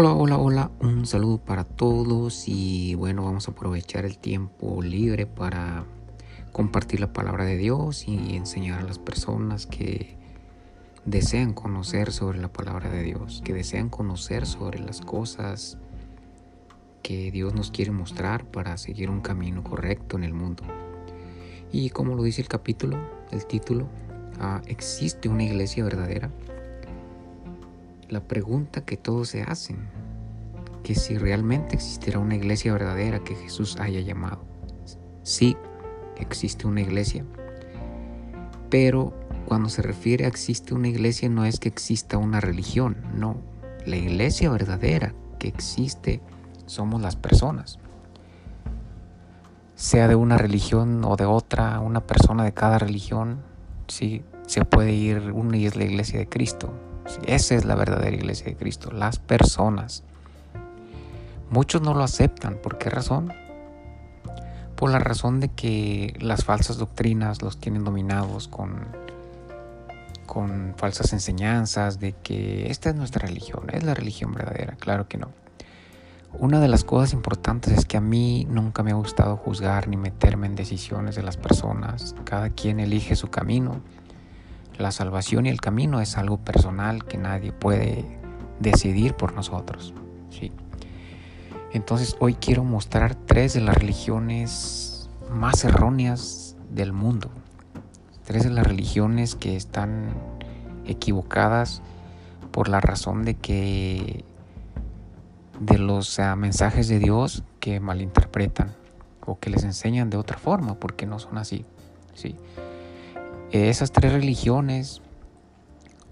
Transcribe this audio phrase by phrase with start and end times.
[0.00, 5.26] Hola, hola, hola, un saludo para todos y bueno, vamos a aprovechar el tiempo libre
[5.26, 5.86] para
[6.52, 10.16] compartir la palabra de Dios y enseñar a las personas que
[11.04, 15.78] desean conocer sobre la palabra de Dios, que desean conocer sobre las cosas
[17.02, 20.62] que Dios nos quiere mostrar para seguir un camino correcto en el mundo.
[21.72, 22.96] Y como lo dice el capítulo,
[23.32, 23.88] el título,
[24.38, 26.30] ah, ¿existe una iglesia verdadera?
[28.08, 29.88] La pregunta que todos se hacen,
[30.82, 34.44] que si realmente existirá una iglesia verdadera que Jesús haya llamado.
[35.22, 35.56] Sí,
[36.16, 37.24] existe una iglesia,
[38.70, 39.12] pero
[39.46, 43.36] cuando se refiere a existe una iglesia no es que exista una religión, no,
[43.84, 46.20] la iglesia verdadera que existe
[46.66, 47.78] somos las personas.
[49.74, 53.42] Sea de una religión o de otra, una persona de cada religión,
[53.86, 56.72] sí, se puede ir, una y es la iglesia de Cristo,
[57.26, 60.02] esa es la verdadera iglesia de Cristo, las personas.
[61.50, 62.58] Muchos no lo aceptan.
[62.62, 63.32] ¿Por qué razón?
[64.76, 68.86] Por la razón de que las falsas doctrinas los tienen dominados con,
[70.26, 74.76] con falsas enseñanzas de que esta es nuestra religión, es la religión verdadera.
[74.76, 75.28] Claro que no.
[76.34, 79.96] Una de las cosas importantes es que a mí nunca me ha gustado juzgar ni
[79.96, 82.14] meterme en decisiones de las personas.
[82.24, 83.80] Cada quien elige su camino
[84.78, 88.04] la salvación y el camino es algo personal que nadie puede
[88.60, 89.92] decidir por nosotros.
[90.30, 90.52] ¿sí?
[91.72, 97.30] Entonces hoy quiero mostrar tres de las religiones más erróneas del mundo.
[98.24, 100.14] Tres de las religiones que están
[100.86, 101.82] equivocadas
[102.52, 104.24] por la razón de que
[105.60, 108.74] de los mensajes de Dios que malinterpretan
[109.26, 111.64] o que les enseñan de otra forma porque no son así.
[112.14, 112.36] ¿sí?
[113.50, 115.00] Esas tres religiones,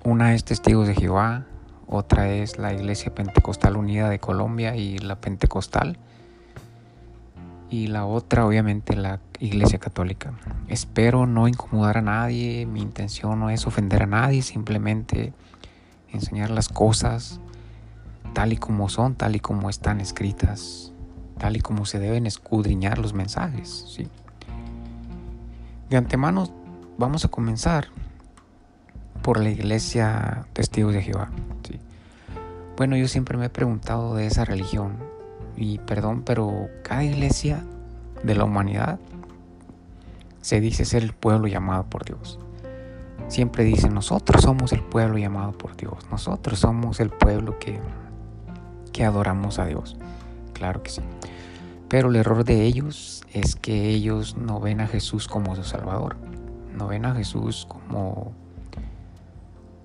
[0.04, 1.44] una es Testigos de Jehová,
[1.86, 5.98] otra es la Iglesia Pentecostal Unida de Colombia y la Pentecostal,
[7.68, 10.32] y la otra obviamente la Iglesia Católica.
[10.68, 15.34] Espero no incomodar a nadie, mi intención no es ofender a nadie, simplemente
[16.14, 17.38] enseñar las cosas
[18.32, 20.90] tal y como son, tal y como están escritas,
[21.36, 23.84] tal y como se deben escudriñar los mensajes.
[23.94, 24.08] ¿sí?
[25.90, 26.64] De antemano
[26.98, 27.88] Vamos a comenzar
[29.20, 31.28] por la iglesia Testigos de Jehová.
[32.78, 34.96] Bueno, yo siempre me he preguntado de esa religión
[35.58, 37.62] y perdón, pero cada iglesia
[38.22, 38.98] de la humanidad
[40.40, 42.38] se dice ser el pueblo llamado por Dios.
[43.28, 47.78] Siempre dicen, nosotros somos el pueblo llamado por Dios, nosotros somos el pueblo que,
[48.94, 49.98] que adoramos a Dios.
[50.54, 51.02] Claro que sí.
[51.88, 56.16] Pero el error de ellos es que ellos no ven a Jesús como su Salvador
[56.76, 58.32] no ven a Jesús como,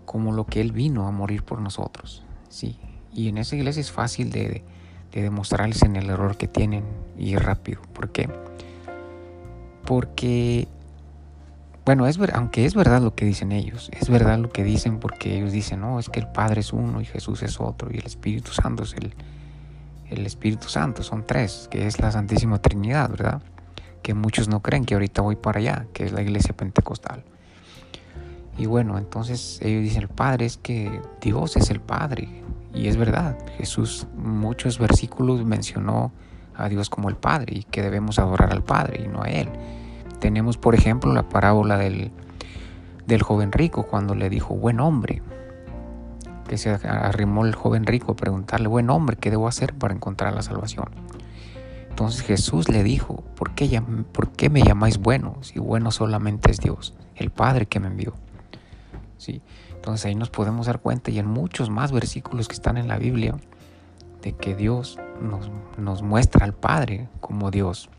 [0.05, 2.23] como lo que Él vino a morir por nosotros.
[2.49, 2.77] ¿sí?
[3.13, 4.63] Y en esa iglesia es fácil de,
[5.11, 6.83] demostrarles en el error que tienen
[7.17, 7.81] y rápido.
[7.93, 8.29] ¿Por qué?
[9.85, 10.67] Porque,
[11.85, 15.37] bueno, es aunque es verdad lo que dicen ellos, es verdad lo que dicen porque
[15.37, 18.05] ellos dicen, no, es que el Padre es uno y Jesús es otro y el
[18.05, 19.13] Espíritu Santo es el,
[20.09, 23.41] el Espíritu Santo, son tres, que es la Santísima Trinidad, ¿verdad?
[24.01, 27.23] Que muchos no creen que ahorita voy para allá, que es la iglesia pentecostal.
[28.57, 32.27] Y bueno, entonces ellos dicen, el Padre es que Dios es el Padre.
[32.73, 36.11] Y es verdad, Jesús muchos versículos mencionó
[36.55, 39.49] a Dios como el Padre y que debemos adorar al Padre y no a Él.
[40.19, 42.11] Tenemos, por ejemplo, la parábola del,
[43.07, 45.21] del joven rico cuando le dijo, buen hombre,
[46.47, 50.33] que se arrimó el joven rico a preguntarle, buen hombre, ¿qué debo hacer para encontrar
[50.33, 50.89] la salvación?
[51.91, 53.81] Entonces Jesús le dijo, ¿por qué,
[54.13, 58.13] ¿por qué me llamáis bueno si bueno solamente es Dios, el Padre que me envió?
[59.17, 59.41] ¿Sí?
[59.75, 62.97] Entonces ahí nos podemos dar cuenta y en muchos más versículos que están en la
[62.97, 63.35] Biblia
[64.21, 64.99] de que Dios
[65.77, 67.89] nos, muestra al Padre como Dios.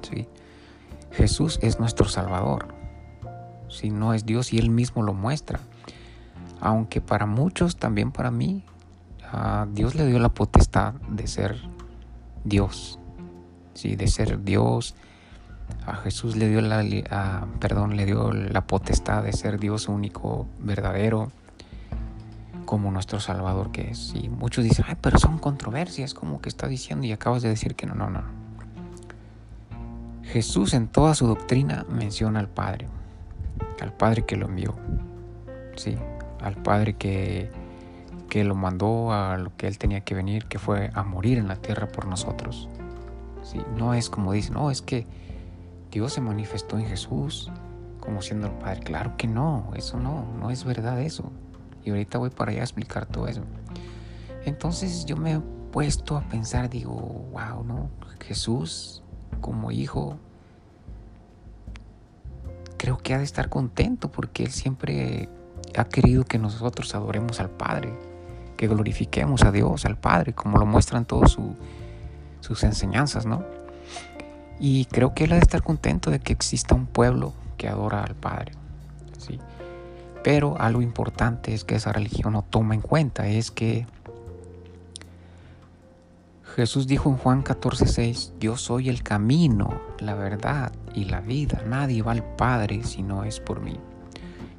[0.00, 0.26] ¿Sí?
[1.12, 2.74] Jesús es nuestro Salvador.
[3.68, 5.60] Si no es Dios y Él mismo lo muestra.
[6.60, 8.64] Aunque para muchos, también para mí,
[9.30, 11.75] a Dios le dio la potestad de ser
[12.46, 12.98] Dios,
[13.74, 13.96] ¿sí?
[13.96, 14.94] de ser Dios.
[15.84, 21.32] A Jesús le dio la, perdón, le dio la potestad de ser Dios único, verdadero,
[22.64, 24.14] como nuestro Salvador que es.
[24.14, 27.74] Y muchos dicen, ay, pero son controversias, como que está diciendo y acabas de decir
[27.74, 28.22] que no, no, no.
[30.22, 32.88] Jesús en toda su doctrina menciona al Padre,
[33.80, 34.76] al Padre que lo envió,
[35.76, 35.96] sí,
[36.40, 37.50] al Padre que
[38.36, 41.48] que lo mandó a lo que él tenía que venir, que fue a morir en
[41.48, 42.68] la tierra por nosotros.
[43.42, 43.58] ¿Sí?
[43.78, 45.06] No es como dicen, no, es que
[45.90, 47.50] Dios se manifestó en Jesús
[47.98, 48.80] como siendo el Padre.
[48.80, 51.32] Claro que no, eso no, no es verdad eso.
[51.82, 53.40] Y ahorita voy para allá a explicar todo eso.
[54.44, 55.40] Entonces yo me he
[55.72, 56.92] puesto a pensar, digo,
[57.32, 57.88] wow, ¿no?
[58.20, 59.02] Jesús
[59.40, 60.18] como hijo,
[62.76, 65.30] creo que ha de estar contento porque Él siempre
[65.74, 67.94] ha querido que nosotros adoremos al Padre,
[68.56, 71.36] que glorifiquemos a Dios, al Padre, como lo muestran todas
[72.40, 73.44] sus enseñanzas, ¿no?
[74.58, 78.02] Y creo que Él ha de estar contento de que exista un pueblo que adora
[78.02, 78.52] al Padre,
[79.18, 79.38] ¿sí?
[80.24, 83.86] Pero algo importante es que esa religión no toma en cuenta, es que
[86.56, 91.62] Jesús dijo en Juan 14:6, yo soy el camino, la verdad y la vida.
[91.66, 93.78] Nadie va al Padre si no es por mí.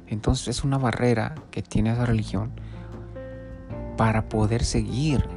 [0.06, 2.52] Entonces es una barrera que tiene esa religión
[3.98, 5.28] para poder seguir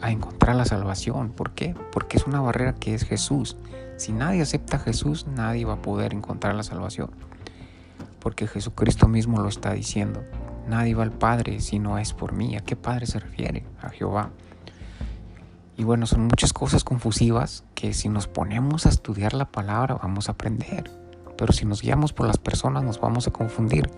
[0.00, 1.30] a encontrar la salvación.
[1.30, 1.74] ¿Por qué?
[1.92, 3.56] Porque es una barrera que es Jesús.
[3.96, 7.10] Si nadie acepta a Jesús, nadie va a poder encontrar la salvación.
[8.20, 10.22] Porque Jesucristo mismo lo está diciendo.
[10.68, 12.56] Nadie va al Padre si no es por mí.
[12.56, 13.64] ¿A qué Padre se refiere?
[13.82, 14.30] A Jehová.
[15.76, 20.28] Y bueno, son muchas cosas confusivas que si nos ponemos a estudiar la palabra vamos
[20.28, 20.88] a aprender.
[21.36, 23.90] Pero si nos guiamos por las personas nos vamos a confundir.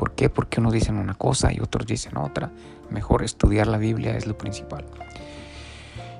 [0.00, 0.30] ¿Por qué?
[0.30, 2.50] Porque unos dicen una cosa y otros dicen otra.
[2.88, 4.86] Mejor estudiar la Biblia es lo principal.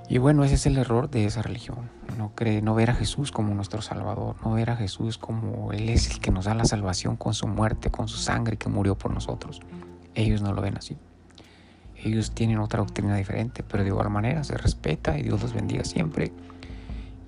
[0.07, 1.89] Y bueno, ese es el error de esa religión.
[2.19, 5.89] No, cree, no ver a Jesús como nuestro Salvador, no ver a Jesús como Él
[5.89, 8.99] es el que nos da la salvación con su muerte, con su sangre que murió
[8.99, 9.63] por nosotros.
[10.15, 10.99] Ellos no lo ven así.
[11.97, 15.85] Ellos tienen otra doctrina diferente, pero de igual manera se respeta y Dios los bendiga
[15.85, 16.35] siempre.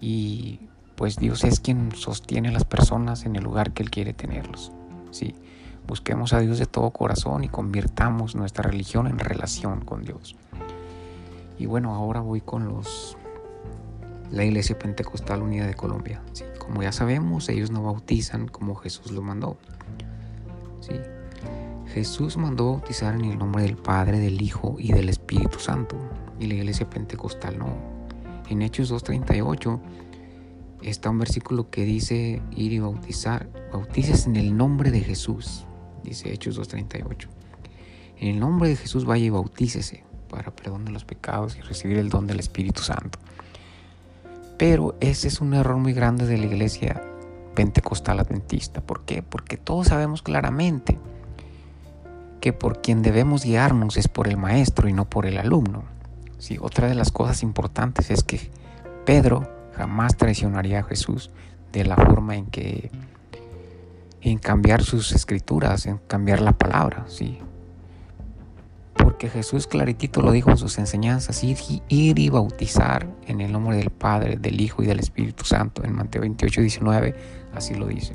[0.03, 0.61] Y
[0.97, 4.71] pues Dios es quien sostiene a las personas en el lugar que Él quiere tenerlos.
[5.13, 5.35] Sí,
[5.87, 10.37] busquemos a Dios de todo corazón y convirtamos nuestra religión en relación con Dios.
[11.59, 13.17] Y bueno, ahora voy con los
[14.33, 16.23] la Iglesia Pentecostal Unida de Colombia.
[16.59, 19.59] Como ya sabemos, ellos no bautizan como Jesús lo mandó.
[21.87, 25.97] Jesús mandó bautizar en el nombre del Padre, del Hijo y del Espíritu Santo.
[26.41, 27.77] Y la iglesia pentecostal no.
[28.49, 29.81] En Hechos 2.38
[30.83, 33.51] está un versículo que dice ir y bautizar.
[33.71, 35.67] Bautices en el nombre de Jesús.
[36.03, 37.29] Dice Hechos 2.38.
[38.19, 41.99] En el nombre de Jesús vaya y bautícese para perdón de los pecados y recibir
[41.99, 43.19] el don del Espíritu Santo.
[44.59, 47.03] Pero ese es un error muy grande de la iglesia
[47.55, 48.81] pentecostal adventista.
[48.81, 49.23] ¿Por qué?
[49.23, 50.99] Porque todos sabemos claramente
[52.41, 55.85] que por quien debemos guiarnos es por el maestro y no por el alumno.
[56.39, 58.51] Sí, otra de las cosas importantes es que
[59.05, 61.31] Pedro jamás traicionaría a Jesús
[61.73, 62.91] de la forma en que
[64.23, 67.39] en cambiar sus escrituras, en cambiar la palabra, sí.
[68.95, 71.59] Porque Jesús claritito lo dijo en sus enseñanzas, ir,
[71.89, 75.83] ir y bautizar en el nombre del Padre, del Hijo y del Espíritu Santo.
[75.83, 77.15] En Mateo 28, 19
[77.53, 78.15] así lo dice.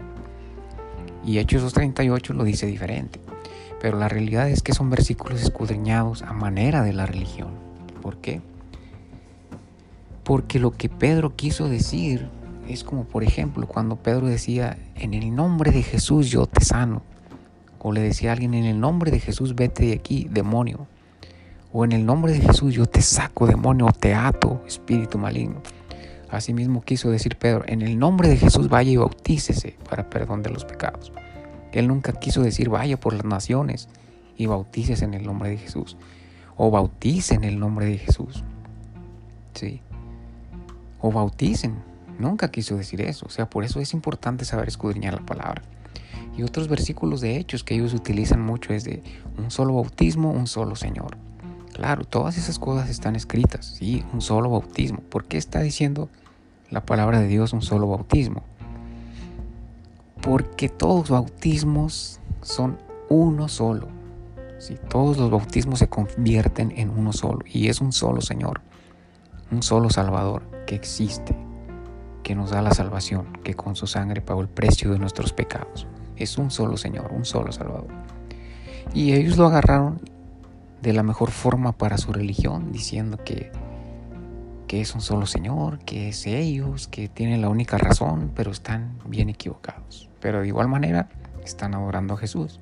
[1.26, 3.20] Y Hechos 2.38 lo dice diferente.
[3.82, 7.50] Pero la realidad es que son versículos escudriñados a manera de la religión.
[8.02, 8.42] ¿Por qué?
[10.24, 12.30] Porque lo que Pedro quiso decir
[12.68, 17.02] es como, por ejemplo, cuando Pedro decía, en el nombre de Jesús yo te sano.
[17.80, 20.88] O le decía a alguien, en el nombre de Jesús vete de aquí, demonio.
[21.72, 25.62] O en el nombre de Jesús yo te saco, demonio, te ato, espíritu maligno.
[26.30, 30.50] Asimismo quiso decir Pedro, en el nombre de Jesús vaya y bautícese para perdón de
[30.50, 31.12] los pecados.
[31.72, 33.88] Él nunca quiso decir vaya por las naciones
[34.36, 35.98] y bautices en el nombre de Jesús.
[36.56, 38.44] O bauticen en el nombre de Jesús.
[39.54, 39.82] Sí.
[41.00, 41.76] O bauticen.
[42.20, 43.26] Nunca quiso decir eso.
[43.26, 45.62] O sea, por eso es importante saber escudriñar la palabra.
[46.38, 49.04] Y otros versículos de hechos que ellos utilizan mucho es de
[49.38, 51.18] un solo bautismo, un solo Señor.
[51.74, 53.66] Claro, todas esas cosas están escritas.
[53.78, 55.00] Sí, un solo bautismo.
[55.10, 56.10] ¿Por qué está diciendo
[56.70, 58.44] la palabra de Dios un solo bautismo?
[60.28, 63.88] porque todos los bautismos son uno solo.
[64.60, 68.60] Si todos los bautismos se convierten en uno solo y es un solo Señor,
[69.52, 71.34] un solo Salvador que existe,
[72.28, 75.88] que nos da la salvación, que con su sangre pagó el precio de nuestros pecados.
[76.18, 77.88] Es un solo Señor, un solo Salvador.
[78.94, 80.02] Y ellos lo agarraron
[80.82, 83.50] de la mejor forma para su religión, diciendo que
[84.68, 89.00] que es un solo Señor, que es ellos, que tienen la única razón, pero están
[89.06, 90.10] bien equivocados.
[90.20, 91.08] Pero de igual manera
[91.46, 92.60] están adorando a Jesús.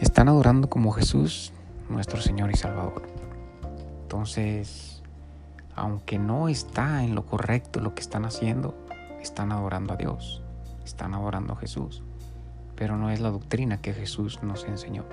[0.00, 1.52] Están adorando como Jesús,
[1.90, 3.02] nuestro Señor y Salvador.
[4.04, 4.91] Entonces,
[5.74, 8.74] aunque no está en lo correcto lo que están haciendo,
[9.20, 10.42] están adorando a Dios,
[10.84, 12.02] están adorando a Jesús.
[12.76, 15.04] Pero no es la doctrina que Jesús nos enseñó.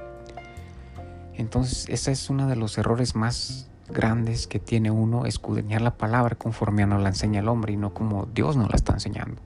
[1.33, 6.35] Entonces, ese es uno de los errores más grandes que tiene uno escudriñar la palabra
[6.35, 9.41] conforme nos la enseña el hombre y no como Dios nos la está enseñando.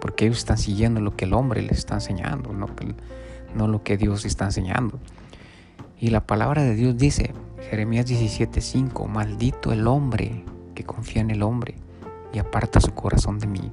[0.00, 2.66] Porque ellos están siguiendo lo que el hombre les está enseñando, no,
[3.54, 4.98] no lo que Dios está enseñando.
[5.98, 7.32] Y la palabra de Dios dice,
[7.70, 11.74] Jeremías 17:5, maldito el hombre que confía en el hombre
[12.32, 13.72] y aparta su corazón de mí.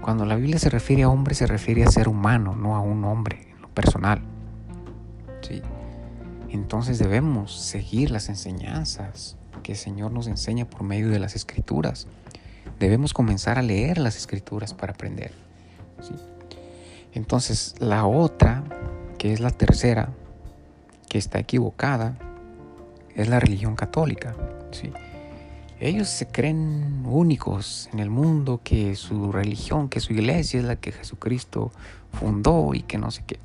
[0.00, 3.04] Cuando la Biblia se refiere a hombre, se refiere a ser humano, no a un
[3.04, 4.20] hombre en lo personal.
[5.40, 5.62] ¿Sí?
[6.50, 12.06] Entonces debemos seguir las enseñanzas que el Señor nos enseña por medio de las escrituras.
[12.78, 15.32] Debemos comenzar a leer las escrituras para aprender.
[17.12, 18.62] Entonces la otra,
[19.18, 20.10] que es la tercera,
[21.08, 22.16] que está equivocada,
[23.16, 24.36] es la religión católica.
[24.70, 24.92] ¿sí?
[25.80, 30.76] Ellos se creen únicos en el mundo, que su religión, que su iglesia es la
[30.76, 31.72] que Jesucristo
[32.12, 33.38] fundó y que no sé qué.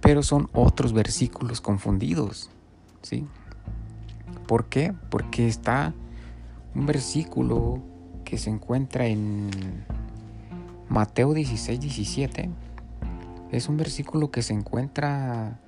[0.00, 2.50] Pero son otros versículos confundidos,
[3.02, 3.26] ¿sí?
[4.46, 4.94] ¿Por qué?
[5.10, 5.92] Porque está
[6.74, 7.82] un versículo
[8.24, 9.50] que se encuentra en
[10.88, 12.50] Mateo 16, 17.
[13.50, 15.58] Es un versículo que se encuentra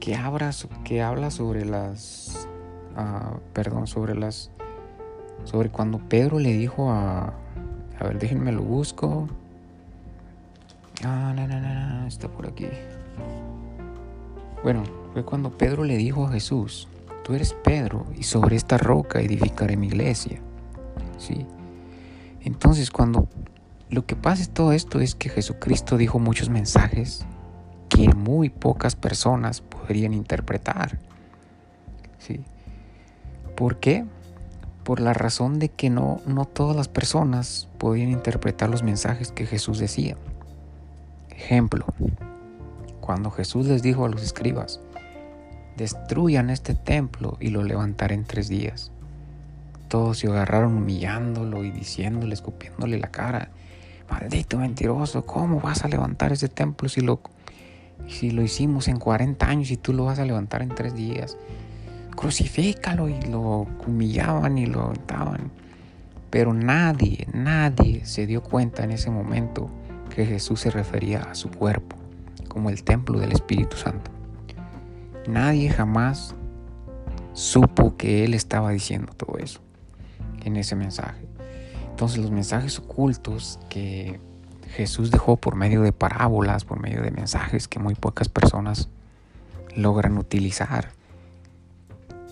[0.00, 0.16] que,
[0.84, 2.48] que habla sobre las
[3.52, 4.50] perdón, sobre las,
[5.44, 7.32] sobre cuando Pedro le dijo a,
[7.98, 9.28] a ver, déjenme lo busco.
[11.04, 12.66] Ah, no, no, no, está por aquí.
[14.62, 16.88] Bueno, fue cuando Pedro le dijo a Jesús,
[17.22, 20.40] tú eres Pedro y sobre esta roca edificaré mi iglesia.
[21.18, 21.46] ¿Sí?
[22.40, 23.28] Entonces, cuando
[23.90, 27.24] lo que pasa es todo esto es que Jesucristo dijo muchos mensajes
[27.88, 30.98] que muy pocas personas podrían interpretar.
[32.18, 32.40] ¿Sí?
[33.56, 34.04] ¿Por qué?
[34.84, 39.46] Por la razón de que no, no todas las personas podían interpretar los mensajes que
[39.46, 40.18] Jesús decía.
[41.30, 41.86] Ejemplo,
[43.00, 44.80] cuando Jesús les dijo a los escribas,
[45.78, 48.92] destruyan este templo y lo levantaré en tres días.
[49.88, 53.48] Todos se agarraron humillándolo y diciéndole, escupiéndole la cara,
[54.10, 57.22] maldito mentiroso, ¿cómo vas a levantar ese templo si lo,
[58.06, 61.36] si lo hicimos en 40 años y tú lo vas a levantar en tres días?
[62.18, 65.52] crucifícalo y lo humillaban y lo aventaban.
[66.30, 69.70] Pero nadie, nadie se dio cuenta en ese momento
[70.12, 71.96] que Jesús se refería a su cuerpo
[72.48, 74.10] como el templo del Espíritu Santo.
[75.28, 76.34] Nadie jamás
[77.34, 79.60] supo que Él estaba diciendo todo eso
[80.44, 81.24] en ese mensaje.
[81.88, 84.18] Entonces los mensajes ocultos que
[84.74, 88.88] Jesús dejó por medio de parábolas, por medio de mensajes que muy pocas personas
[89.74, 90.90] logran utilizar,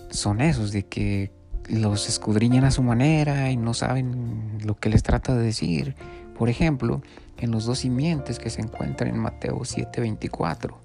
[0.09, 1.31] son esos, de que
[1.69, 5.95] los escudriñan a su manera y no saben lo que les trata de decir.
[6.37, 7.01] Por ejemplo,
[7.37, 10.77] en los dos simientes que se encuentran en Mateo 7:24.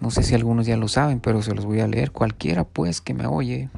[0.00, 2.12] No sé si algunos ya lo saben, pero se los voy a leer.
[2.12, 3.68] Cualquiera pues que me oye,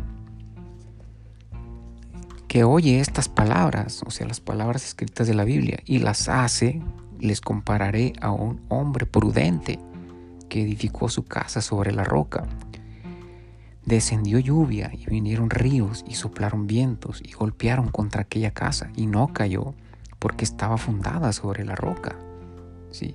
[2.51, 6.83] que oye estas palabras, o sea, las palabras escritas de la Biblia, y las hace,
[7.21, 9.79] les compararé a un hombre prudente
[10.49, 12.49] que edificó su casa sobre la roca.
[13.87, 19.29] Descendió lluvia y vinieron ríos y soplaron vientos y golpearon contra aquella casa y no
[19.29, 19.77] cayó
[20.19, 22.17] porque estaba fundada sobre la roca.
[22.91, 23.15] Sí.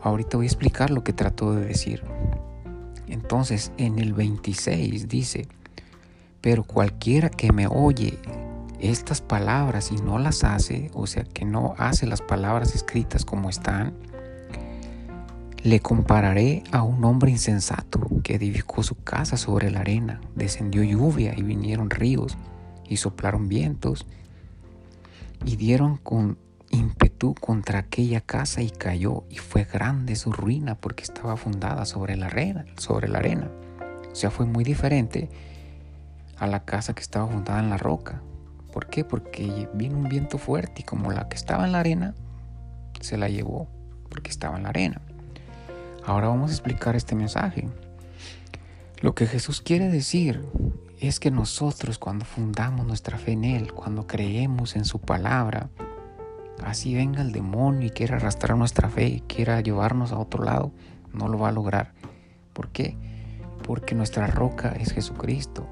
[0.00, 2.02] Ahorita voy a explicar lo que trató de decir.
[3.06, 5.46] Entonces en el 26 dice,
[6.40, 8.18] pero cualquiera que me oye
[8.80, 13.50] estas palabras y no las hace, o sea, que no hace las palabras escritas como
[13.50, 13.94] están,
[15.62, 20.20] le compararé a un hombre insensato que edificó su casa sobre la arena.
[20.36, 22.38] Descendió lluvia y vinieron ríos
[22.88, 24.06] y soplaron vientos
[25.44, 26.38] y dieron con
[26.70, 32.16] ímpetu contra aquella casa y cayó y fue grande su ruina porque estaba fundada sobre
[32.16, 33.50] la arena, sobre la arena.
[34.12, 35.28] O sea, fue muy diferente
[36.38, 38.22] a la casa que estaba fundada en la roca.
[38.72, 39.04] ¿Por qué?
[39.04, 42.14] Porque vino un viento fuerte y como la que estaba en la arena
[43.00, 43.68] se la llevó
[44.08, 45.00] porque estaba en la arena.
[46.04, 47.68] Ahora vamos a explicar este mensaje.
[49.00, 50.44] Lo que Jesús quiere decir
[51.00, 55.70] es que nosotros cuando fundamos nuestra fe en Él, cuando creemos en su palabra,
[56.64, 60.72] así venga el demonio y quiera arrastrar nuestra fe y quiera llevarnos a otro lado,
[61.12, 61.92] no lo va a lograr.
[62.52, 62.96] ¿Por qué?
[63.64, 65.68] Porque nuestra roca es Jesucristo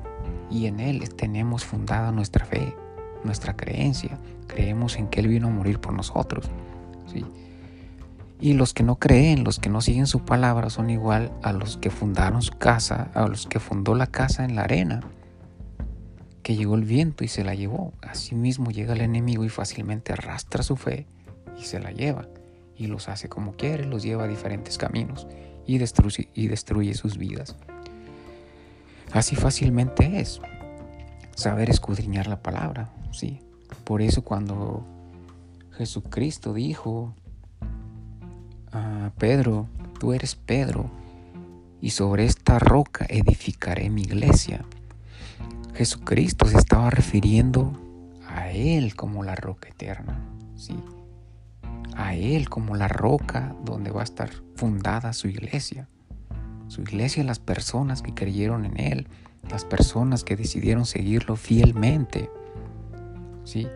[0.51, 2.75] y en Él tenemos fundada nuestra fe,
[3.25, 4.19] nuestra creencia.
[4.47, 6.51] Creemos en que Él vino a morir por nosotros.
[7.13, 7.25] ¿sí?
[8.41, 11.79] Y los que no creen, los que no siguen su palabra, son igual a los
[11.79, 15.01] que fundaron su casa, a los que fundó la casa en la arena,
[16.43, 17.93] que llegó el viento y se la llevó.
[18.03, 21.07] Asimismo llega el enemigo y fácilmente arrastra su fe
[21.59, 22.29] y se la lleva.
[22.77, 25.27] Y los hace como quiere, los lleva a diferentes caminos
[25.67, 27.57] y destruye, y destruye sus vidas.
[29.17, 30.43] Así fácilmente es
[31.35, 33.41] saber escudriñar la palabra, ¿sí?
[33.85, 34.85] Por eso cuando
[35.73, 37.15] Jesucristo dijo,
[39.17, 39.69] Pedro,
[39.99, 40.91] tú eres Pedro,
[41.81, 44.67] y sobre esta roca edificaré mi iglesia.
[45.75, 47.73] Jesucristo se estaba refiriendo
[48.29, 50.21] a Él como la roca eterna,
[50.57, 50.77] ¿sí?
[51.97, 55.89] a Él como la roca donde va a estar fundada su iglesia.
[56.69, 59.09] Su iglesia, las personas que creyeron en Él,
[59.51, 62.31] las personas que decidieron seguirlo fielmente.
[63.45, 63.69] ¿Sí?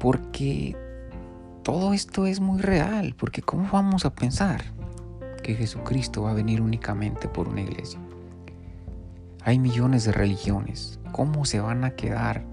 [0.00, 0.76] Porque
[1.62, 4.62] todo esto es muy real, porque ¿cómo vamos a pensar
[5.42, 8.00] que Jesucristo va a venir únicamente por una iglesia?
[9.42, 10.98] Hay millones de religiones.
[11.12, 12.44] ¿Cómo se van a quedar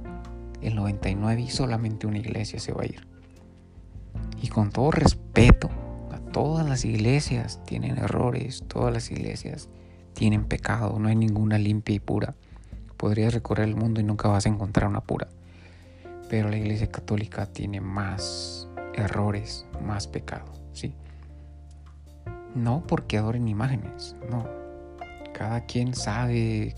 [0.61, 3.07] el 99 y solamente una iglesia se va a ir?
[4.41, 5.69] Y con todo respeto,
[6.35, 9.69] todas las iglesias tienen errores, todas las iglesias
[10.11, 12.35] tienen pecado, no hay ninguna limpia y pura.
[12.97, 15.29] Podrías recorrer el mundo y nunca vas a encontrar una pura.
[16.29, 20.93] Pero la iglesia católica tiene más errores, más pecado, ¿sí?
[22.53, 24.45] No porque adoren imágenes, no.
[25.33, 26.75] Cada quien sabe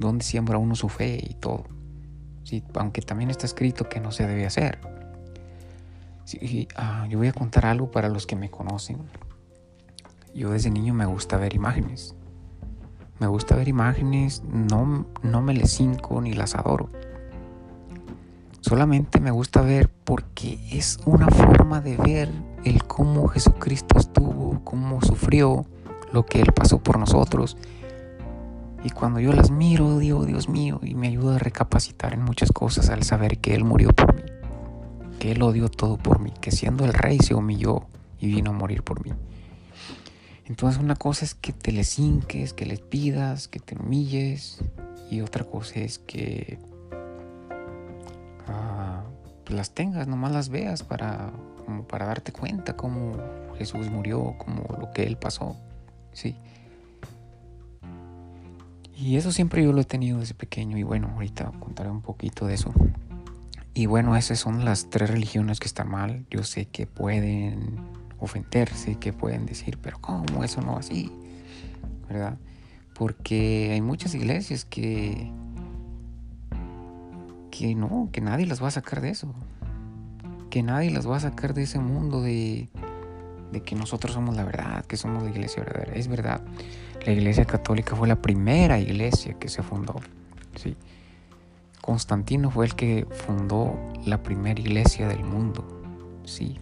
[0.00, 1.66] dónde siembra uno su fe y todo.
[2.42, 4.97] Sí, aunque también está escrito que no se debe hacer.
[6.76, 8.98] Ah, yo voy a contar algo para los que me conocen.
[10.34, 12.14] Yo desde niño me gusta ver imágenes.
[13.18, 16.90] Me gusta ver imágenes, no, no me les cinco ni las adoro.
[18.60, 22.30] Solamente me gusta ver porque es una forma de ver
[22.64, 25.64] el cómo Jesucristo estuvo, cómo sufrió,
[26.12, 27.56] lo que Él pasó por nosotros.
[28.84, 32.52] Y cuando yo las miro, digo, Dios mío, y me ayuda a recapacitar en muchas
[32.52, 34.27] cosas al saber que Él murió por mí
[35.18, 37.86] que Él lo dio todo por mí, que siendo el rey se humilló
[38.20, 39.12] y vino a morir por mí.
[40.46, 44.60] Entonces una cosa es que te les hinques, que les pidas, que te humilles
[45.10, 46.58] y otra cosa es que
[48.46, 49.02] ah,
[49.44, 51.32] pues las tengas, nomás las veas para,
[51.66, 53.16] como para darte cuenta cómo
[53.58, 55.56] Jesús murió, cómo lo que Él pasó.
[56.12, 56.34] Sí.
[58.96, 62.46] Y eso siempre yo lo he tenido desde pequeño y bueno, ahorita contaré un poquito
[62.46, 62.72] de eso.
[63.78, 66.26] Y bueno, esas son las tres religiones que están mal.
[66.32, 67.78] Yo sé que pueden
[68.18, 71.12] ofenderse, que pueden decir, pero ¿cómo eso no así?
[72.08, 72.38] ¿Verdad?
[72.92, 75.30] Porque hay muchas iglesias que
[77.52, 79.32] que no, que nadie las va a sacar de eso.
[80.50, 82.68] Que nadie las va a sacar de ese mundo de,
[83.52, 85.92] de que nosotros somos la verdad, que somos la iglesia verdadera.
[85.94, 86.40] Es verdad,
[87.06, 90.00] la iglesia católica fue la primera iglesia que se fundó.
[90.56, 90.76] ¿sí?
[91.88, 93.74] Constantino fue el que fundó
[94.04, 95.66] la primera iglesia del mundo,
[96.26, 96.58] sí.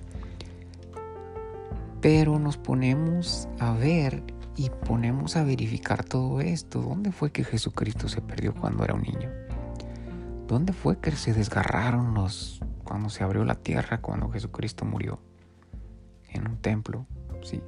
[2.00, 4.22] Pero nos ponemos a ver
[4.54, 6.80] y ponemos a verificar todo esto.
[6.80, 9.28] ¿Dónde fue que Jesucristo se perdió cuando era un niño?
[10.46, 15.18] ¿Dónde fue que se desgarraron los cuando se abrió la tierra cuando Jesucristo murió?
[16.28, 17.04] En un templo,
[17.42, 17.60] sí.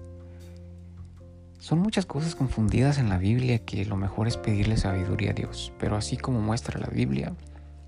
[1.58, 5.72] Son muchas cosas confundidas en la Biblia que lo mejor es pedirle sabiduría a Dios,
[5.78, 7.34] pero así como muestra la Biblia,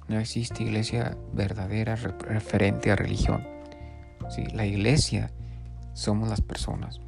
[0.09, 3.47] no existe iglesia verdadera referente a religión.
[4.29, 4.45] ¿sí?
[4.53, 5.31] La iglesia
[5.93, 7.01] somos las personas.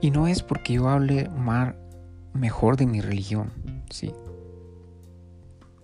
[0.00, 1.74] Y no es porque yo hable más,
[2.32, 3.52] mejor de mi religión,
[3.90, 4.14] sí.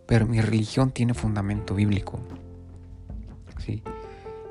[0.07, 2.19] Pero mi religión tiene fundamento bíblico.
[3.59, 3.83] ¿sí?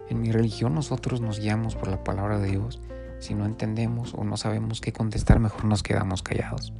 [0.09, 2.79] En mi religión nosotros nos guiamos por la palabra de Dios.
[3.19, 6.73] Si no entendemos o no sabemos qué contestar, mejor nos quedamos callados.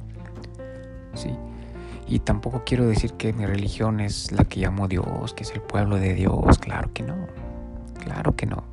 [1.14, 1.30] ¿sí?
[2.06, 5.60] Y tampoco quiero decir que mi religión es la que llamo Dios, que es el
[5.60, 6.58] pueblo de Dios.
[6.58, 7.16] Claro que no.
[8.02, 8.64] Claro que no.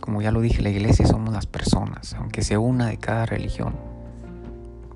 [0.00, 3.74] Como ya lo dije, la iglesia somos las personas, aunque sea una de cada religión.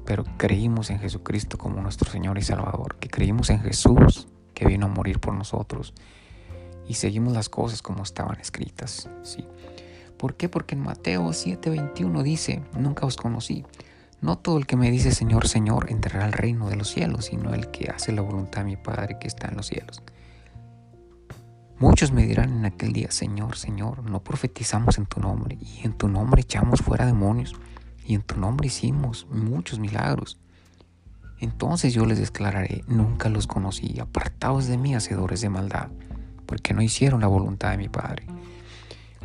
[0.04, 4.86] Pero creímos en Jesucristo como nuestro Señor y Salvador, que creímos en Jesús que vino
[4.86, 5.94] a morir por nosotros
[6.88, 9.08] y seguimos las cosas como estaban escritas.
[9.22, 9.44] ¿sí?
[10.18, 10.48] ¿Por qué?
[10.48, 13.64] Porque en Mateo 7:21 dice, nunca os conocí.
[14.20, 17.52] No todo el que me dice Señor, Señor entrará al reino de los cielos, sino
[17.54, 20.02] el que hace la voluntad de mi Padre que está en los cielos.
[21.78, 25.92] Muchos me dirán en aquel día, Señor, Señor, no profetizamos en tu nombre, y en
[25.92, 27.54] tu nombre echamos fuera demonios,
[28.06, 30.40] y en tu nombre hicimos muchos milagros.
[31.38, 35.88] Entonces yo les declararé, nunca los conocí, apartados de mí, hacedores de maldad,
[36.46, 38.24] porque no hicieron la voluntad de mi Padre.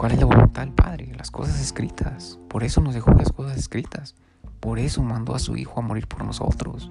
[0.01, 1.13] ¿Cuál es la voluntad del Padre?
[1.15, 2.39] Las cosas escritas.
[2.49, 4.15] Por eso nos dejó las cosas escritas.
[4.59, 6.89] Por eso mandó a su Hijo a morir por nosotros.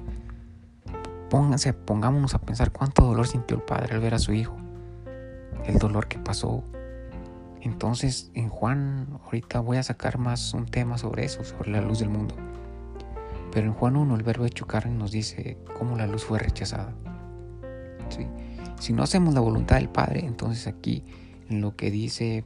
[1.29, 4.57] Pónganse, pongámonos a pensar cuánto dolor sintió el Padre al ver a su Hijo.
[5.65, 6.63] El dolor que pasó.
[7.61, 11.99] Entonces, en Juan, ahorita voy a sacar más un tema sobre eso, sobre la luz
[11.99, 12.37] del mundo.
[13.51, 16.95] Pero en Juan 1, el verbo hecho carne nos dice cómo la luz fue rechazada.
[18.79, 21.03] Si no hacemos la voluntad del Padre, entonces aquí,
[21.49, 22.45] en lo que dice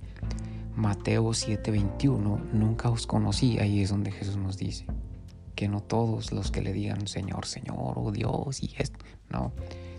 [0.76, 4.86] Mateo 7:21, nunca os conocí, ahí es donde Jesús nos dice
[5.54, 8.98] que no todos los que le digan Señor, Señor, o Dios y esto,
[9.30, 9.52] no,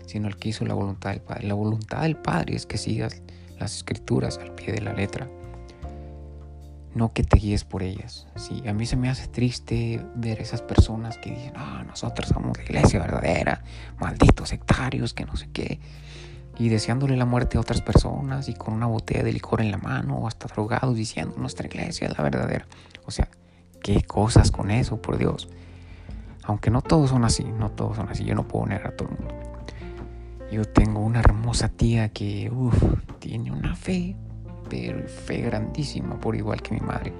[0.06, 1.48] sino el que hizo la voluntad del Padre.
[1.48, 3.22] La voluntad del Padre es que sigas
[3.58, 5.28] las escrituras al pie de la letra,
[6.94, 8.26] no que te guíes por ellas.
[8.36, 12.56] Sí, a mí se me hace triste ver esas personas que dicen, ah, nosotros somos
[12.56, 13.62] la iglesia verdadera,
[13.98, 15.78] malditos sectarios, que no sé qué,
[16.58, 19.78] y deseándole la muerte a otras personas y con una botella de licor en la
[19.78, 22.66] mano o hasta drogados diciendo, nuestra iglesia es la verdadera.
[23.04, 23.28] O sea,
[23.82, 25.48] qué cosas con eso, por Dios.
[26.44, 29.08] Aunque no todos son así, no todos son así, yo no puedo negar a todo
[29.08, 29.34] el mundo.
[30.50, 32.50] Yo tengo una hermosa tía que
[33.18, 34.16] tiene una fe,
[34.70, 37.12] pero fe grandísima, por igual que mi madre.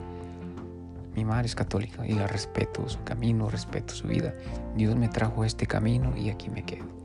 [1.15, 4.33] Mi madre es católica y la respeto su camino, respeto su vida.
[4.77, 6.96] Dios me trajo este camino y aquí me quedo.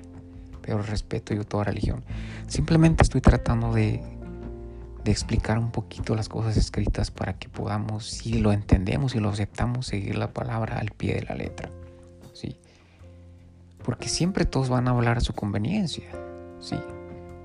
[0.77, 2.03] Respeto yo toda religión.
[2.47, 4.01] Simplemente estoy tratando de,
[5.03, 9.29] de explicar un poquito las cosas escritas para que podamos, si lo entendemos y lo
[9.29, 11.69] aceptamos, seguir la palabra al pie de la letra.
[12.33, 12.57] ¿sí?
[13.83, 16.09] Porque siempre todos van a hablar a su conveniencia.
[16.59, 16.77] ¿sí?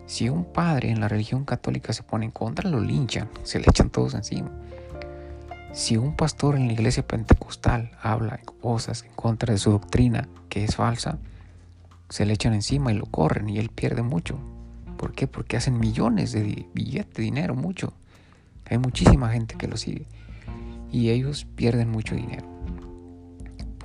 [0.07, 3.67] Si un padre en la religión católica se pone en contra, lo linchan, se le
[3.69, 4.51] echan todos encima.
[5.73, 10.65] Si un pastor en la iglesia pentecostal habla cosas en contra de su doctrina que
[10.65, 11.19] es falsa,
[12.09, 14.39] se le echan encima y lo corren y él pierde mucho.
[14.97, 15.27] ¿Por qué?
[15.27, 17.93] Porque hacen millones de billetes, dinero, mucho.
[18.69, 20.07] Hay muchísima gente que lo sigue
[20.91, 22.57] y ellos pierden mucho dinero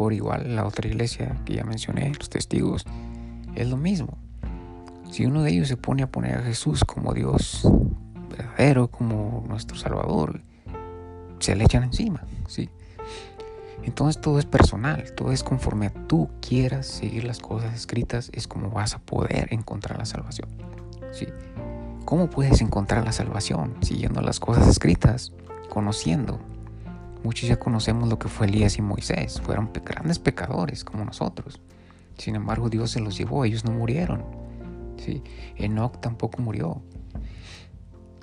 [0.01, 2.85] por igual la otra iglesia que ya mencioné, los testigos,
[3.53, 4.17] es lo mismo.
[5.11, 7.69] Si uno de ellos se pone a poner a Jesús como Dios
[8.29, 10.41] verdadero, como nuestro Salvador,
[11.37, 12.67] se le echan encima, ¿sí?
[13.83, 18.47] Entonces todo es personal, todo es conforme a tú quieras seguir las cosas escritas, es
[18.47, 20.49] como vas a poder encontrar la salvación,
[21.11, 21.27] ¿sí?
[22.05, 23.75] ¿Cómo puedes encontrar la salvación?
[23.81, 25.31] Siguiendo las cosas escritas,
[25.69, 26.39] conociendo,
[27.23, 31.61] Muchos ya conocemos lo que fue Elías y Moisés, fueron grandes pecadores como nosotros.
[32.17, 34.23] Sin embargo, Dios se los llevó, ellos no murieron.
[34.97, 35.21] ¿sí?
[35.55, 36.81] Enoch tampoco murió.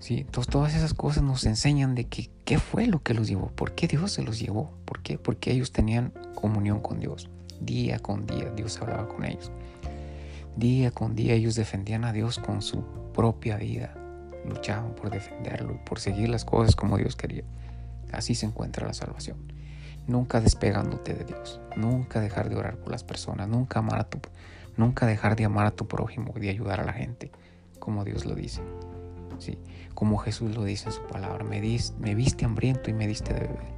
[0.06, 3.74] Entonces todas esas cosas nos enseñan de que qué fue lo que los llevó, por
[3.74, 7.28] qué Dios se los llevó, por qué, porque ellos tenían comunión con Dios.
[7.60, 9.50] Día con día Dios hablaba con ellos.
[10.56, 13.94] Día con día ellos defendían a Dios con su propia vida.
[14.48, 17.44] Luchaban por defenderlo y por seguir las cosas como Dios quería.
[18.12, 19.36] Así se encuentra la salvación.
[20.06, 21.60] Nunca despegándote de Dios.
[21.76, 23.48] Nunca dejar de orar por las personas.
[23.48, 24.20] Nunca, amar a tu,
[24.76, 27.30] nunca dejar de amar a tu prójimo y de ayudar a la gente,
[27.78, 28.62] como Dios lo dice.
[29.38, 29.58] Sí,
[29.94, 31.44] como Jesús lo dice en su palabra.
[31.44, 31.60] Me,
[31.98, 33.72] me viste hambriento y me diste de beber.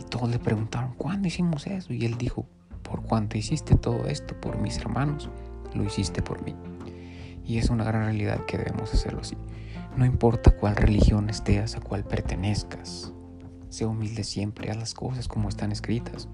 [0.00, 1.92] Y todos le preguntaron, ¿cuándo hicimos eso?
[1.92, 2.46] Y él dijo,
[2.82, 5.28] por cuanto hiciste todo esto por mis hermanos,
[5.74, 6.54] lo hiciste por mí.
[7.44, 9.36] Y es una gran realidad que debemos hacerlo así.
[9.96, 13.12] No importa cuál religión estés, a cuál pertenezcas.
[13.68, 16.28] Sé humilde siempre, haz las cosas como están escritas.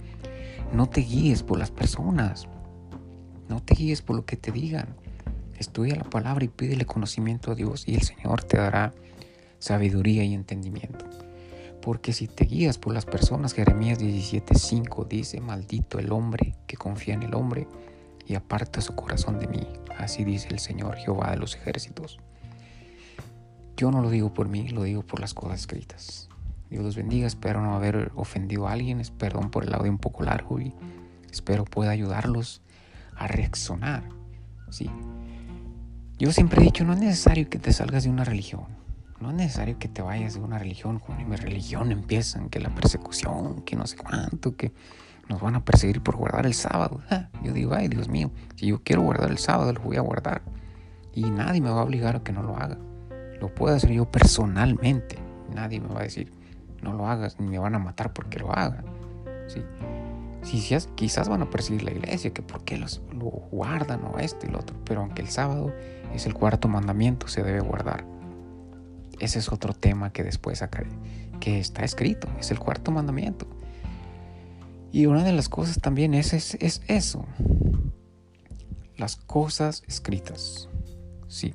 [0.72, 2.48] No te guíes por las personas.
[3.48, 4.96] No te guíes por lo que te digan.
[5.58, 8.92] Estudia la palabra y pídele conocimiento a Dios y el Señor te dará
[9.58, 11.04] sabiduría y entendimiento.
[11.82, 17.14] Porque si te guías por las personas, Jeremías 17:5 dice, maldito el hombre que confía
[17.14, 17.68] en el hombre
[18.26, 19.66] y aparta su corazón de mí.
[19.98, 22.18] Así dice el Señor Jehová de los ejércitos.
[23.76, 26.28] Yo no lo digo por mí, lo digo por las cosas escritas.
[26.70, 30.24] Dios los bendiga, espero no haber ofendido a alguien, perdón por el audio un poco
[30.24, 30.74] largo y
[31.30, 32.62] espero pueda ayudarlos
[33.14, 34.02] a reaccionar.
[34.70, 34.90] Sí.
[36.18, 38.64] Yo siempre he dicho, no es necesario que te salgas de una religión.
[39.20, 41.02] No es necesario que te vayas de una religión.
[41.28, 44.72] Mi religión empiezan, que la persecución, que no sé cuánto, que
[45.28, 47.02] nos van a perseguir por guardar el sábado.
[47.10, 50.00] Ah, yo digo, ay Dios mío, si yo quiero guardar el sábado, lo voy a
[50.00, 50.40] guardar.
[51.12, 52.78] Y nadie me va a obligar a que no lo haga.
[53.38, 55.18] Lo puedo hacer yo personalmente.
[55.54, 56.32] Nadie me va a decir,
[56.82, 58.82] no lo hagas, ni me van a matar porque lo haga.
[59.48, 59.62] ¿sí?
[60.46, 64.50] Quizás van a perseguir la iglesia, que por qué los, lo guardan o esto y
[64.50, 64.76] lo otro.
[64.84, 65.74] Pero aunque el sábado
[66.14, 68.04] es el cuarto mandamiento, se debe guardar.
[69.18, 70.90] Ese es otro tema que después sacaré,
[71.40, 73.46] que está escrito, es el cuarto mandamiento.
[74.92, 77.26] Y una de las cosas también es, es, es eso,
[78.96, 80.68] las cosas escritas.
[81.28, 81.54] Sí.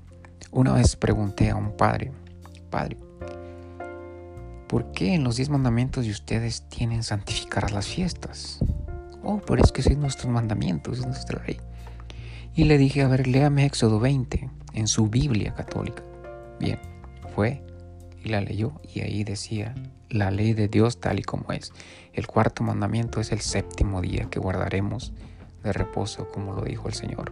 [0.51, 2.11] Una vez pregunté a un padre,
[2.69, 2.97] padre,
[4.67, 8.59] ¿por qué en los diez mandamientos de ustedes tienen santificar las fiestas?
[9.23, 11.57] Oh, pero es que son nuestros mandamientos, es nuestra ley.
[12.55, 16.03] Y le dije, a ver, léame Éxodo 20 en su Biblia católica.
[16.59, 16.79] Bien,
[17.35, 17.63] fue
[18.23, 19.73] y la leyó y ahí decía
[20.09, 21.71] la ley de Dios tal y como es.
[22.13, 25.13] El cuarto mandamiento es el séptimo día que guardaremos
[25.63, 27.31] de reposo, como lo dijo el Señor,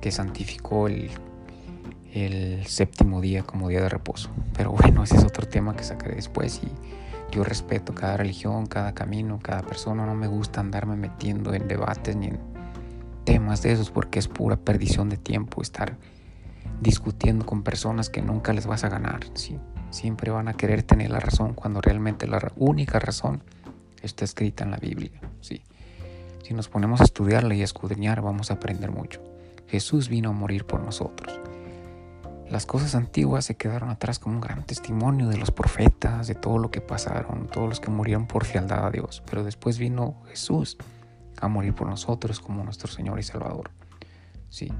[0.00, 1.10] que santificó el
[2.12, 4.30] el séptimo día como día de reposo.
[4.56, 6.68] Pero bueno, ese es otro tema que sacaré después y
[7.30, 10.06] Yo respeto cada religión, cada camino, cada persona.
[10.06, 12.40] No me gusta andarme metiendo en debates ni en
[13.24, 15.96] temas de esos porque es pura perdición de tiempo estar
[16.80, 19.20] discutiendo con personas que nunca les vas a ganar.
[19.90, 23.42] Siempre van a querer tener la razón cuando realmente la única razón
[24.02, 25.20] está escrita en la Biblia.
[25.40, 25.62] Si
[26.54, 29.20] nos ponemos a estudiarla y a escudriñar vamos a aprender mucho.
[29.66, 31.38] Jesús vino a morir por nosotros.
[32.50, 36.56] Las cosas antiguas se quedaron atrás como un gran testimonio de los profetas, de todo
[36.56, 39.22] lo que pasaron, todos los que murieron por fialdad a Dios.
[39.28, 40.78] Pero después vino Jesús
[41.38, 43.70] a morir por nosotros como nuestro Señor y Salvador.
[44.48, 44.72] Sí,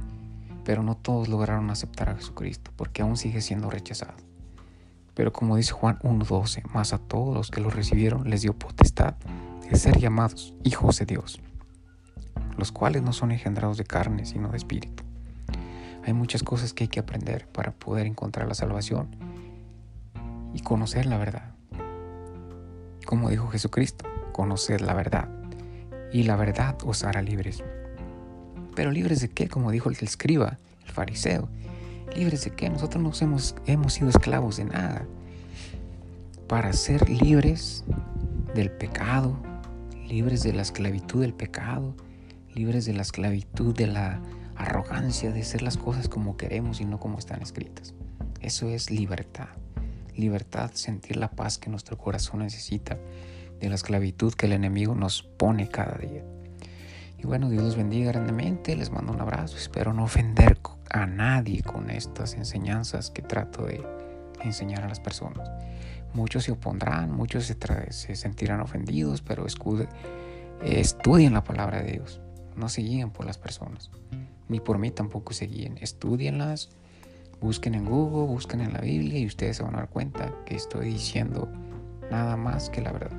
[0.64, 4.14] pero no todos lograron aceptar a Jesucristo porque aún sigue siendo rechazado.
[5.12, 9.14] Pero como dice Juan 1.12, más a todos los que lo recibieron les dio potestad
[9.68, 11.38] de ser llamados hijos de Dios,
[12.56, 15.07] los cuales no son engendrados de carne, sino de espíritu.
[16.08, 19.08] Hay muchas cosas que hay que aprender para poder encontrar la salvación
[20.54, 21.52] y conocer la verdad.
[23.04, 25.28] Como dijo Jesucristo, conoced la verdad
[26.10, 27.62] y la verdad os hará libres.
[28.74, 31.50] Pero libres de qué, como dijo el escriba, el fariseo.
[32.16, 35.04] Libres de qué, nosotros no hemos, hemos sido esclavos de nada.
[36.46, 37.84] Para ser libres
[38.54, 39.36] del pecado,
[40.06, 41.94] libres de la esclavitud del pecado,
[42.54, 44.22] libres de la esclavitud de la
[44.58, 47.94] arrogancia de hacer las cosas como queremos y no como están escritas.
[48.40, 49.48] Eso es libertad.
[50.16, 52.98] Libertad, sentir la paz que nuestro corazón necesita,
[53.60, 56.24] de la esclavitud que el enemigo nos pone cada día.
[57.18, 60.58] Y bueno, Dios los bendiga grandemente, les mando un abrazo, espero no ofender
[60.90, 63.84] a nadie con estas enseñanzas que trato de
[64.42, 65.50] enseñar a las personas.
[66.14, 67.56] Muchos se opondrán, muchos se,
[67.90, 72.20] se sentirán ofendidos, pero estudien la palabra de Dios,
[72.56, 73.90] no se guíen por las personas
[74.48, 75.78] ni por mí tampoco se guíen.
[75.80, 76.70] Estudienlas,
[77.40, 80.56] busquen en Google, busquen en la Biblia y ustedes se van a dar cuenta que
[80.56, 81.48] estoy diciendo
[82.10, 83.16] nada más que la verdad.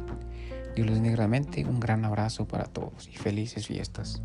[0.76, 4.22] Dios les bendiga un gran abrazo para todos y felices fiestas.